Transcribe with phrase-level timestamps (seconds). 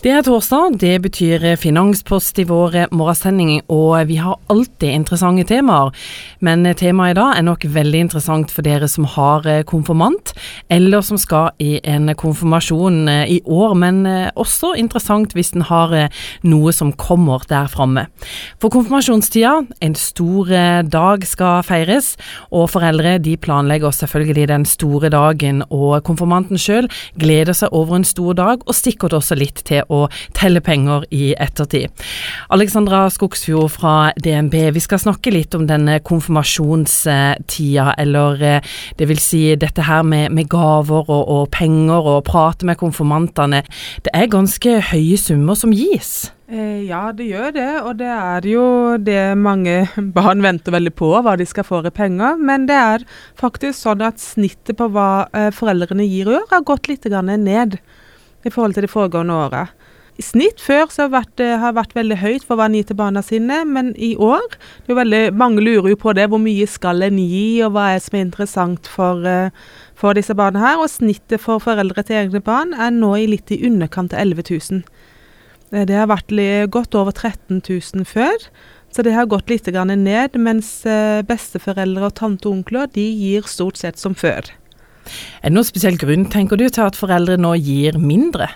[0.00, 5.90] Det er torsdag, det betyr finanspost i vår morgensending, og vi har alltid interessante temaer.
[6.40, 10.32] Men temaet i dag er nok veldig interessant for dere som har konfirmant,
[10.72, 13.98] eller som skal i en konfirmasjon i år, men
[14.40, 15.92] også interessant hvis en har
[16.48, 18.06] noe som kommer der framme.
[18.56, 19.52] For konfirmasjonstida,
[19.84, 20.54] en stor
[20.88, 22.14] dag skal feires,
[22.48, 26.88] og foreldre de planlegger selvfølgelig den store dagen, og konfirmanten sjøl
[27.20, 31.32] gleder seg over en stor dag, og stikker også litt til å telle penger i
[31.34, 31.90] ettertid.
[32.54, 39.20] Alexandra Skogsfjord fra DNB, vi skal snakke litt om denne konfirmasjonstida, eller eh, det vil
[39.22, 43.64] si dette her med, med gaver og, og, penger og prate med konfirmantene.
[44.04, 46.30] Det er ganske høye summer som gis?
[46.50, 48.64] Eh, ja, det gjør det, og det er jo
[48.98, 49.84] det mange
[50.16, 52.40] barn venter veldig på, hva de skal få i penger.
[52.42, 53.06] Men det er
[53.38, 57.78] faktisk sånn at snittet på hva eh, foreldrene gir i år, har gått litt ned
[58.42, 59.68] i forhold til de foregående åra.
[60.20, 61.40] Snitt før så har vært,
[61.76, 64.44] vært veldig høyt for hva en gir til barna sine, men i år
[64.86, 66.28] det er veldig, Mange lurer jo på det.
[66.28, 69.48] Hvor mye skal en gi, og hva er som er interessant for, uh,
[69.96, 70.82] for disse barna her?
[70.82, 74.44] Og snittet for foreldre til egne barn er nå i litt i underkant av 11
[74.50, 74.84] 000.
[75.72, 76.34] Eh, det har vært
[76.70, 78.50] godt over 13 000 før.
[78.90, 83.46] Så det har gått litt ned, mens eh, besteforeldre og tante og onkler de gir
[83.46, 84.50] stort sett som før.
[85.42, 88.50] Er det noen spesiell grunn, tenker du, til at foreldre nå gir mindre?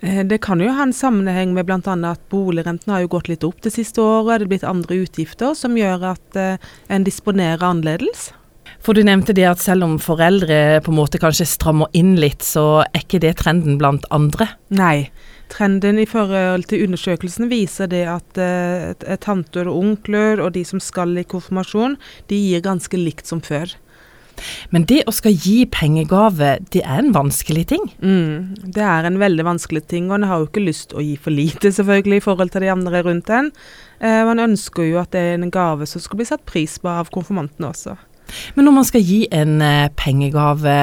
[0.00, 1.94] Eh, det kan jo ha en sammenheng med bl.a.
[2.10, 4.40] at boligrenten har jo gått litt opp det siste året.
[4.40, 6.58] Det er blitt andre utgifter som gjør at eh,
[6.92, 8.30] en disponerer annerledes.
[8.84, 12.44] For du nevnte det at selv om foreldre på en måte kanskje strammer inn litt,
[12.44, 14.50] så er ikke det trenden blant andre?
[14.74, 15.08] Nei.
[15.50, 20.82] Trenden i forhold til undersøkelsen viser det at eh, tanter og onkler og de som
[20.82, 21.94] skal i konfirmasjon,
[22.30, 23.70] de gir ganske likt som før.
[24.74, 27.86] Men det å skal gi pengegave, det er en vanskelig ting?
[28.02, 31.06] Mm, det er en veldig vanskelig ting, og en har jo ikke lyst til å
[31.06, 33.52] gi for lite, selvfølgelig, i forhold til de andre rundt en.
[34.00, 36.92] Eh, man ønsker jo at det er en gave som skal bli satt pris på
[36.92, 37.96] av konfirmantene også.
[38.56, 40.76] Men når man skal gi en eh, pengegave,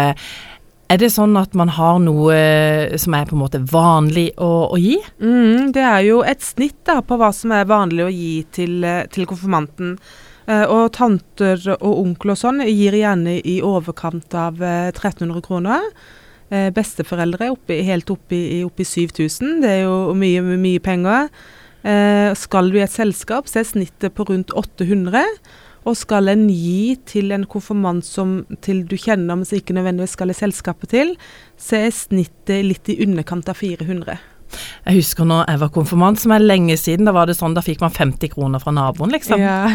[0.93, 4.51] er det sånn at man har noe eh, som er på en måte vanlig å,
[4.75, 4.97] å gi?
[5.23, 8.77] Mm, det er jo et snitt da, på hva som er vanlig å gi til,
[8.85, 9.95] eh, til konfirmanten.
[10.43, 15.89] Eh, og tanter og onkel og sånn gir gjerne i overkant av 1300 eh, kroner.
[16.53, 19.61] Eh, besteforeldre oppi, helt oppi, oppi 7000.
[19.63, 21.29] Det er jo mye, mye penger.
[22.39, 25.19] Skal du i et selskap, så er snittet på rundt 800.
[25.83, 30.15] Og skal en gi til en konfirmant som til du kjenner, men som ikke nødvendigvis
[30.15, 31.11] skal i selskapet til,
[31.59, 34.15] så er snittet litt i underkant av 400.
[34.83, 37.07] Jeg husker når jeg var konfirmant, som er lenge siden.
[37.07, 39.41] Da var det sånn, da fikk man 50 kroner fra naboen, liksom.
[39.41, 39.67] Ja.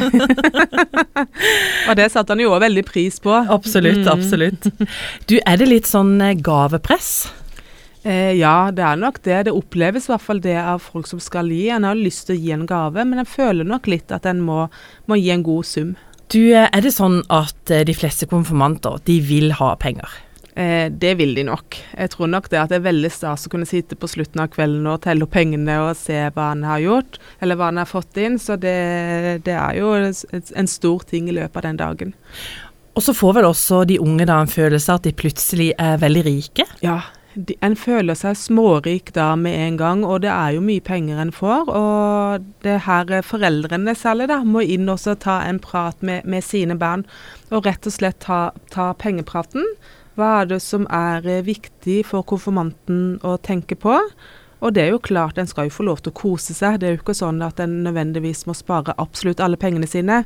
[1.88, 3.34] og det satte han jo òg veldig pris på.
[3.58, 4.12] Absolutt, mm.
[4.14, 4.70] absolutt.
[5.28, 7.12] Du, er det litt sånn eh, gavepress?
[8.08, 9.42] Eh, ja, det er nok det.
[9.48, 11.66] Det oppleves i hvert fall det av folk som skal gi.
[11.74, 14.40] En har lyst til å gi en gave, men en føler nok litt at en
[14.44, 14.66] må,
[15.10, 15.96] må gi en god sum.
[16.28, 20.08] Du, eh, er det sånn at eh, de fleste konfirmanter, de vil ha penger?
[20.58, 21.76] Eh, det vil de nok.
[21.94, 24.50] Jeg tror nok det at det er veldig stas å kunne sitte på slutten av
[24.50, 27.86] kvelden og telle opp pengene og se hva en har gjort, eller hva en har
[27.86, 28.40] fått inn.
[28.42, 28.78] Så det,
[29.46, 32.16] det er jo en stor ting i løpet av den dagen.
[32.98, 36.24] Og så får vel også de unge da en følelse at de plutselig er veldig
[36.26, 36.66] rike?
[36.82, 36.98] Ja,
[37.38, 41.20] de, en føler seg smårik da med en gang, og det er jo mye penger
[41.22, 41.70] en får.
[41.70, 46.74] Og det her foreldrene særlig da, må inn og ta en prat med, med, sine
[46.80, 47.06] barn,
[47.52, 49.66] og rett og slett ta, ta pengepraten.
[50.18, 53.94] Hva er det som er eh, viktig for konfirmanten å tenke på?
[54.58, 56.80] Og det er jo klart, en skal jo få lov til å kose seg.
[56.80, 60.24] Det er jo ikke sånn at en nødvendigvis må spare absolutt alle pengene sine.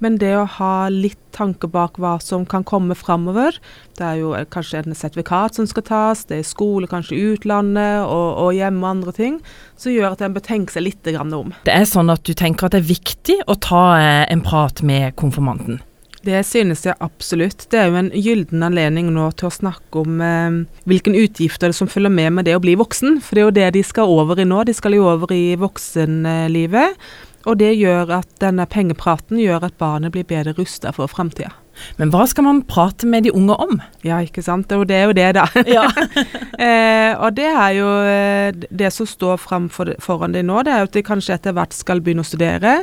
[0.00, 3.56] Men det å ha litt tanke bak hva som kan komme framover
[3.96, 7.24] Det er jo eh, kanskje en sertifikat som skal tas, det er skole kanskje i
[7.34, 9.40] utlandet og, og hjemme og andre ting.
[9.76, 11.52] Som gjør at en bør tenke seg litt om.
[11.68, 14.80] Det er sånn at du tenker at det er viktig å ta eh, en prat
[14.80, 15.84] med konfirmanten?
[16.24, 17.66] Det synes jeg absolutt.
[17.68, 21.90] Det er jo en gylden anledning nå til å snakke om eh, hvilke utgifter som
[21.90, 23.20] følger med med det å bli voksen.
[23.24, 24.62] For det er jo det de skal over i nå.
[24.64, 26.96] De skal jo over i voksenlivet.
[27.44, 31.52] Og det gjør at denne pengepraten gjør at barnet blir bedre rusta for framtida.
[31.98, 33.78] Men hva skal man prate med de unge om?
[34.06, 34.72] Ja, ikke sant.
[34.76, 35.46] Og det er jo det, da.
[35.68, 35.84] Ja.
[36.66, 40.74] eh, og det er jo eh, det som står fram for, foran dem nå, det
[40.74, 42.76] er jo at de kanskje etter hvert skal begynne å studere.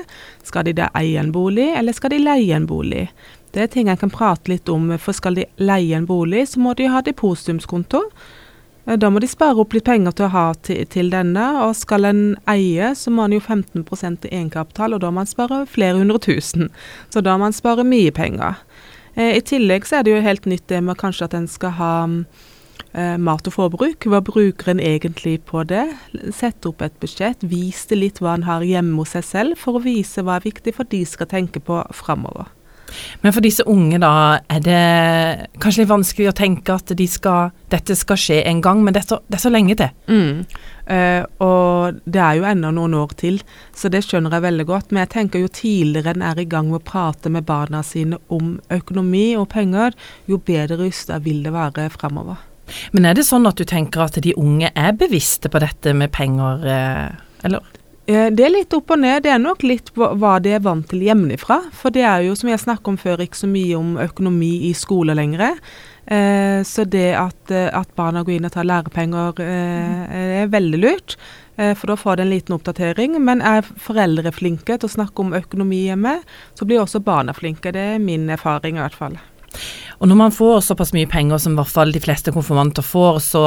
[0.48, 3.08] Skal de da eie en bolig, eller skal de leie en bolig?
[3.52, 6.62] Det er ting jeg kan prate litt om, for skal de leie en bolig, så
[6.64, 8.06] må de ha depositumskonto.
[8.86, 11.76] Eh, da må de spare opp litt penger til å ha til, til denne, og
[11.78, 15.64] skal en eie, så må en jo 15% i egenkapital, og da må en spare
[15.70, 16.72] flere hundre tusen.
[17.14, 18.62] Så da må en spare mye penger.
[19.16, 21.76] Eh, I tillegg så er det jo helt nytt det med kanskje at en skal
[21.78, 21.94] ha
[22.94, 24.08] eh, mat og forbruk.
[24.08, 25.88] Hva bruker en egentlig på det?
[26.36, 27.44] Sette opp et budsjett.
[27.44, 30.76] vise litt hva en har hjemme hos seg selv, for å vise hva er viktig
[30.78, 32.50] for de skal tenke på framover.
[33.22, 34.14] Men for disse unge, da,
[34.52, 34.82] er det
[35.62, 39.04] kanskje litt vanskelig å tenke at de skal, dette skal skje en gang, men det
[39.04, 39.96] er så, det er så lenge til.
[40.12, 40.44] Mm.
[40.92, 43.40] Uh, og det er jo ennå noen år til,
[43.78, 44.92] så det skjønner jeg veldig godt.
[44.92, 48.20] Men jeg tenker jo tidligere en er i gang med å prate med barna sine
[48.34, 49.96] om økonomi og penger,
[50.28, 52.48] jo bedre rusta vil det være fremover.
[52.96, 56.14] Men er det sånn at du tenker at de unge er bevisste på dette med
[56.16, 57.81] penger, uh, eller?
[58.10, 59.24] Eh, det er litt opp og ned.
[59.26, 61.60] Det er nok litt hva de er vant til hjemmefra.
[61.78, 64.74] For det er jo, som jeg snakket om før, ikke så mye om økonomi i
[64.78, 65.60] skole lenger.
[66.06, 70.82] Eh, så det at, eh, at, barna går inn og tar lærepenger eh, er veldig
[70.82, 71.18] lurt.
[71.58, 73.20] Eh, for da får de en liten oppdatering.
[73.22, 76.20] Men er foreldre flinke til å snakke om økonomi hjemme,
[76.58, 77.74] så blir også barna flinke.
[77.76, 79.22] Det er min erfaring i hvert fall.
[80.02, 83.20] Og når man får såpass mye penger som i hvert fall de fleste konfirmanter får,
[83.22, 83.44] så,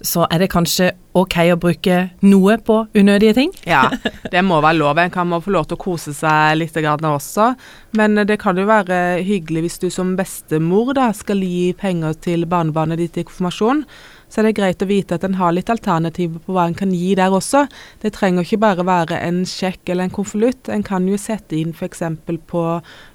[0.00, 3.52] så, er det kanskje ok å bruke noe på unødige ting?
[3.68, 3.90] Ja,
[4.32, 4.98] det må være lov.
[4.98, 7.50] En kan må få lov til å kose seg litt også.
[7.98, 12.46] Men det kan jo være hyggelig hvis du som bestemor da skal gi penger til
[12.48, 13.84] barnebarnet ditt i konfirmasjon
[14.28, 16.92] så er det greit å vite at en har litt alternativer på hva en kan
[16.92, 17.64] gi der også.
[18.02, 20.68] Det trenger ikke bare være en sjekk eller en konvolutt.
[20.72, 22.04] En kan jo sette inn f.eks.
[22.50, 22.64] på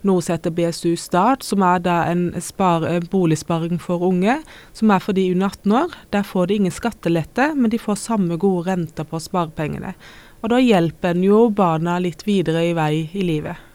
[0.10, 4.40] noe som heter BSU Start, som er da en spare, boligsparing for unge,
[4.74, 5.98] som er for de under 18 år.
[6.16, 9.94] Der får de ingen skattelette, men de får samme gode renter på sparepengene.
[10.44, 13.70] Og da hjelper en jo barna litt videre i vei i livet.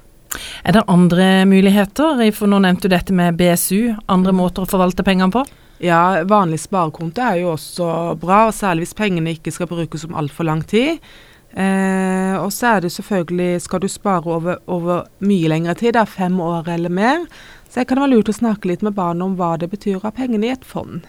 [0.62, 2.20] Er det andre muligheter?
[2.36, 3.94] For nå nevnte du dette med BSU.
[4.12, 5.46] Andre måter å forvalte pengene på?
[5.78, 7.88] Ja, vanlig sparekonto er jo også
[8.18, 10.98] bra, særlig hvis pengene ikke skal brukes om altfor lang tid.
[11.54, 16.04] Eh, og så er det selvfølgelig, skal du spare over, over mye lengre tid, da,
[16.04, 17.24] fem år eller mer,
[17.70, 20.04] så kan det være lurt å snakke litt med barna om hva det betyr å
[20.04, 21.06] ha pengene i et fond.